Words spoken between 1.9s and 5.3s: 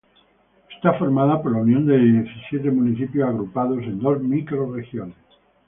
diecisiete municipios agrupados en dos microrregiones.